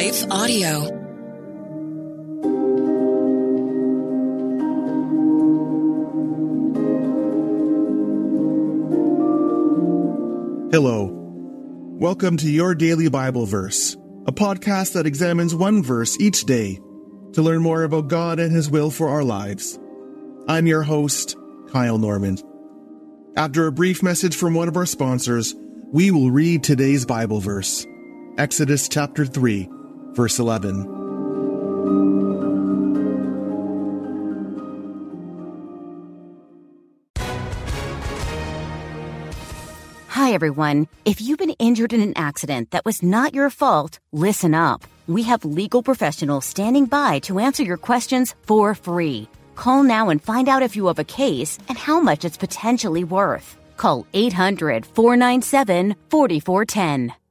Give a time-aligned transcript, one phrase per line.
[0.00, 0.80] Life Audio.
[10.72, 11.10] Hello.
[12.00, 13.94] Welcome to Your Daily Bible Verse,
[14.26, 16.80] a podcast that examines one verse each day
[17.34, 19.78] to learn more about God and His will for our lives.
[20.48, 21.36] I'm your host,
[21.72, 22.38] Kyle Norman.
[23.36, 25.54] After a brief message from one of our sponsors,
[25.92, 27.86] we will read today's Bible verse,
[28.38, 29.68] Exodus chapter 3,
[30.14, 31.00] verse 11.
[40.30, 40.86] Hi, everyone.
[41.04, 44.84] If you've been injured in an accident that was not your fault, listen up.
[45.08, 49.28] We have legal professionals standing by to answer your questions for free.
[49.56, 53.02] Call now and find out if you have a case and how much it's potentially
[53.02, 53.56] worth.
[53.76, 57.19] Call 800 497 4410.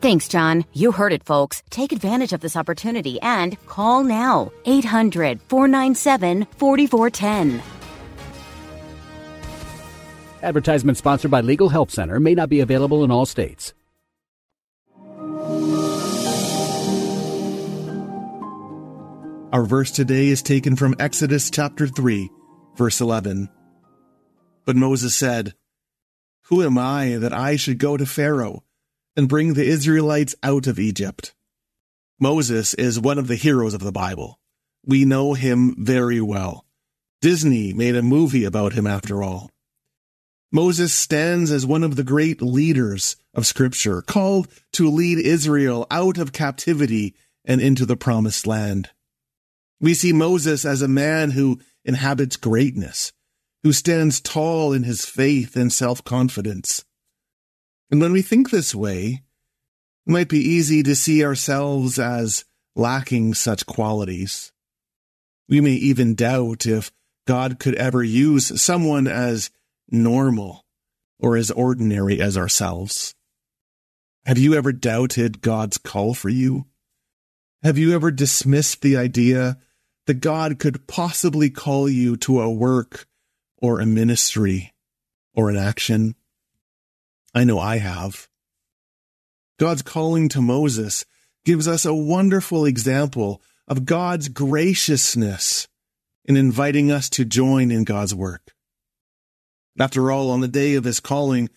[0.00, 0.64] Thanks, John.
[0.72, 1.62] You heard it, folks.
[1.70, 4.52] Take advantage of this opportunity and call now.
[4.64, 7.62] 800 497 4410.
[10.40, 13.74] Advertisement sponsored by Legal Help Center may not be available in all states.
[19.50, 22.30] Our verse today is taken from Exodus chapter 3,
[22.76, 23.48] verse 11.
[24.64, 25.54] But Moses said,
[26.42, 28.62] Who am I that I should go to Pharaoh
[29.18, 31.34] and bring the Israelites out of Egypt?
[32.20, 34.38] Moses is one of the heroes of the Bible.
[34.86, 36.64] We know him very well.
[37.20, 39.50] Disney made a movie about him after all.
[40.52, 46.16] Moses stands as one of the great leaders of Scripture, called to lead Israel out
[46.16, 48.90] of captivity and into the promised land.
[49.80, 53.12] We see Moses as a man who inhabits greatness,
[53.64, 56.84] who stands tall in his faith and self confidence.
[57.90, 59.22] And when we think this way,
[60.06, 62.44] it might be easy to see ourselves as
[62.76, 64.52] lacking such qualities.
[65.48, 66.92] We may even doubt if
[67.26, 69.50] God could ever use someone as
[69.90, 70.64] normal
[71.18, 73.14] or as ordinary as ourselves.
[74.24, 76.66] Have you ever doubted God's call for you?
[77.62, 79.58] Have you ever dismissed the idea
[80.06, 83.06] that God could possibly call you to a work
[83.56, 84.72] or a ministry
[85.34, 86.14] or an action?
[87.34, 88.28] I know I have.
[89.58, 91.04] God's calling to Moses
[91.44, 95.68] gives us a wonderful example of God's graciousness
[96.24, 98.52] in inviting us to join in God's work.
[99.78, 101.50] After all, on the day of his calling,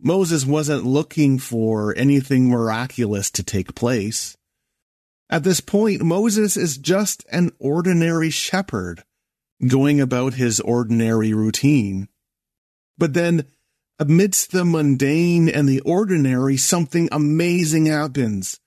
[0.00, 4.36] Moses wasn't looking for anything miraculous to take place.
[5.28, 9.04] At this point, Moses is just an ordinary shepherd
[9.66, 12.08] going about his ordinary routine.
[12.96, 13.46] But then,
[13.98, 18.60] amidst the mundane and the ordinary, something amazing happens.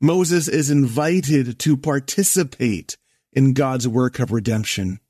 [0.00, 2.96] Moses is invited to participate
[3.32, 5.00] in God's work of redemption.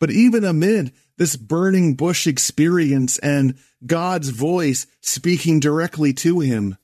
[0.00, 3.56] But even amid this burning bush experience and
[3.86, 6.76] God's voice speaking directly to him,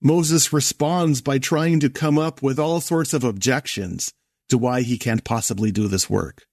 [0.00, 4.12] Moses responds by trying to come up with all sorts of objections
[4.48, 6.46] to why he can't possibly do this work.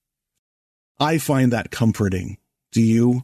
[1.00, 2.38] I find that comforting.
[2.72, 3.24] Do you?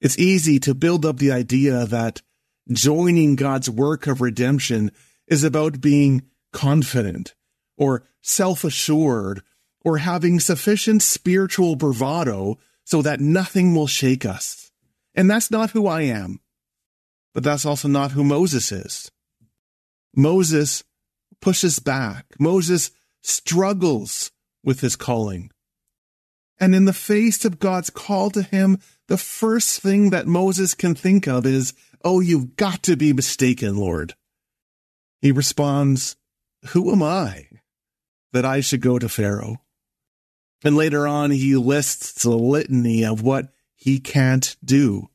[0.00, 2.22] It's easy to build up the idea that
[2.70, 4.92] joining God's work of redemption
[5.26, 6.22] is about being
[6.52, 7.34] confident
[7.76, 9.42] or self assured
[9.84, 14.70] or having sufficient spiritual bravado so that nothing will shake us.
[15.14, 16.40] And that's not who I am
[17.38, 19.12] but that's also not who Moses is.
[20.16, 20.82] Moses
[21.40, 22.26] pushes back.
[22.40, 22.90] Moses
[23.22, 24.32] struggles
[24.64, 25.52] with his calling.
[26.58, 30.94] And in the face of God's call to him, the first thing that Moses can
[30.94, 31.74] think of is,
[32.04, 34.14] Oh, you've got to be mistaken, Lord.
[35.20, 36.16] He responds,
[36.68, 37.48] Who am I
[38.32, 39.56] that I should go to Pharaoh?
[40.62, 45.08] And later on, he lists a litany of what he can't do.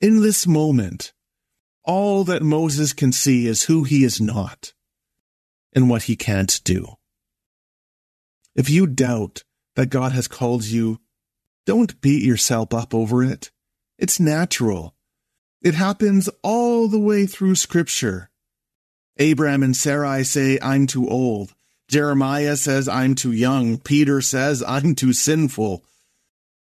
[0.00, 1.12] In this moment,
[1.84, 4.72] all that Moses can see is who he is not
[5.74, 6.96] and what he can't do.
[8.54, 9.44] If you doubt
[9.74, 11.00] that God has called you,
[11.66, 13.50] don't beat yourself up over it.
[13.98, 14.94] It's natural.
[15.62, 18.30] It happens all the way through Scripture.
[19.18, 21.54] Abraham and Sarai say, I'm too old.
[21.88, 23.78] Jeremiah says, I'm too young.
[23.78, 25.84] Peter says, I'm too sinful.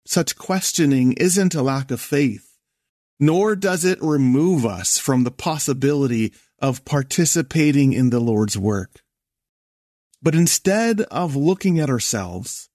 [0.05, 2.57] Such questioning isn't a lack of faith,
[3.19, 9.01] nor does it remove us from the possibility of participating in the Lord's work.
[10.21, 12.69] But instead of looking at ourselves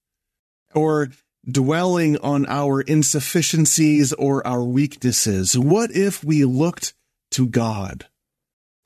[0.74, 1.10] or
[1.52, 6.94] dwelling on our insufficiencies or our weaknesses, what if we looked
[7.32, 8.06] to God?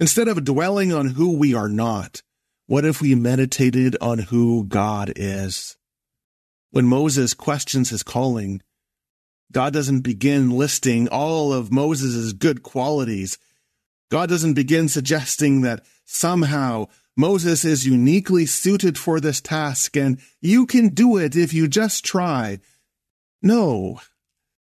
[0.00, 2.22] Instead of dwelling on who we are not,
[2.66, 5.76] what if we meditated on who God is?
[6.70, 8.62] When Moses questions his calling,
[9.52, 13.38] God doesn't begin listing all of Moses' good qualities.
[14.10, 20.66] God doesn't begin suggesting that somehow Moses is uniquely suited for this task and you
[20.66, 22.58] can do it if you just try.
[23.40, 24.00] No.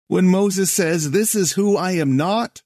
[0.08, 2.64] When Moses says, This is who I am not,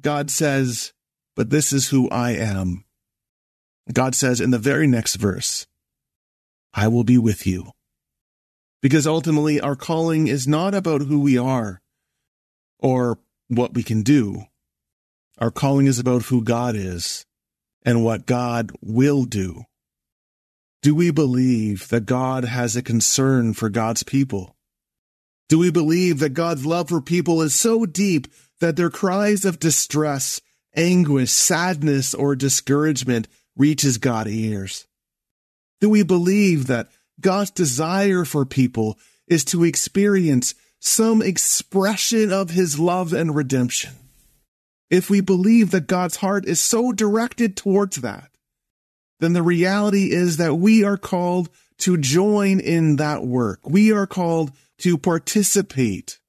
[0.00, 0.92] God says,
[1.36, 2.84] But this is who I am.
[3.92, 5.66] God says in the very next verse,
[6.72, 7.72] I will be with you.
[8.80, 11.82] Because ultimately, our calling is not about who we are
[12.78, 13.18] or
[13.48, 14.46] what we can do.
[15.38, 17.26] Our calling is about who God is
[17.84, 19.64] and what God will do.
[20.82, 24.56] Do we believe that God has a concern for God's people?
[25.48, 28.26] Do we believe that God's love for people is so deep
[28.60, 30.40] that their cries of distress,
[30.74, 34.86] anguish, sadness, or discouragement reaches God's ears?
[35.80, 36.90] Do we believe that
[37.20, 38.98] God's desire for people
[39.28, 43.92] is to experience some expression of his love and redemption?
[44.92, 48.30] If we believe that God's heart is so directed towards that,
[49.20, 51.48] then the reality is that we are called
[51.78, 53.60] to join in that work.
[53.64, 56.20] We are called to participate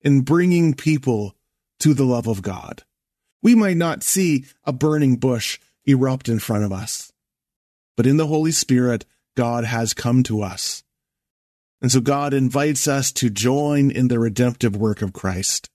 [0.00, 1.36] in bringing people
[1.80, 2.84] to the love of God.
[3.42, 7.12] We might not see a burning bush erupt in front of us.
[7.98, 9.04] But in the Holy Spirit,
[9.36, 10.84] God has come to us.
[11.82, 15.69] And so God invites us to join in the redemptive work of Christ.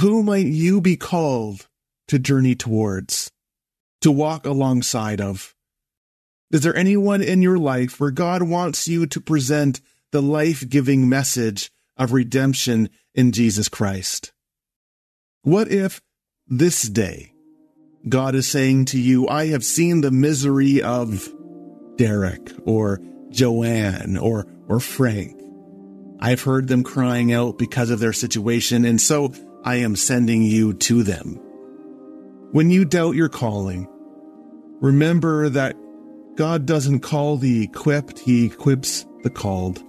[0.00, 1.68] Who might you be called
[2.08, 3.30] to journey towards,
[4.00, 5.54] to walk alongside of?
[6.50, 9.80] Is there anyone in your life where God wants you to present
[10.12, 14.32] the life giving message of redemption in Jesus Christ?
[15.42, 16.00] What if
[16.46, 17.32] this day
[18.08, 21.28] God is saying to you, I have seen the misery of
[21.96, 23.00] Derek or
[23.30, 25.40] Joanne or, or Frank.
[26.20, 29.32] I've heard them crying out because of their situation, and so
[29.66, 31.40] I am sending you to them.
[32.52, 33.88] When you doubt your calling,
[34.80, 35.74] remember that
[36.36, 39.82] God doesn't call the equipped, He equips the called.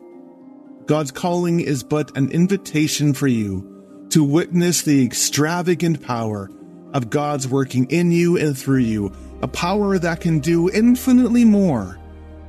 [0.87, 6.49] God's calling is but an invitation for you to witness the extravagant power
[6.93, 9.13] of God's working in you and through you,
[9.43, 11.99] a power that can do infinitely more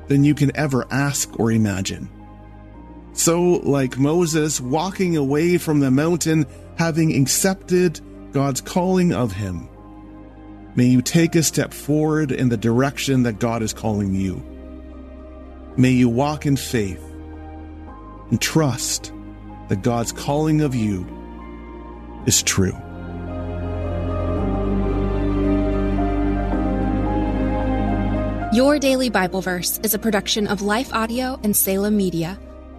[0.07, 2.09] than you can ever ask or imagine.
[3.19, 8.00] So, like Moses walking away from the mountain, having accepted
[8.31, 9.69] God's calling of him,
[10.76, 14.41] may you take a step forward in the direction that God is calling you.
[15.76, 17.03] May you walk in faith
[18.31, 19.12] and trust
[19.69, 21.05] that God's calling of you
[22.25, 22.79] is true.
[28.53, 32.38] Your Daily Bible Verse is a production of Life Audio and Salem Media.